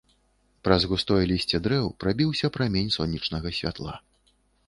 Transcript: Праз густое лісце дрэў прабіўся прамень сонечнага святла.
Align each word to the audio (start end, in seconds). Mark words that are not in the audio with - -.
Праз 0.67 0.85
густое 0.93 1.19
лісце 1.31 1.59
дрэў 1.67 1.91
прабіўся 2.03 2.51
прамень 2.57 2.91
сонечнага 2.97 3.47
святла. 3.61 3.93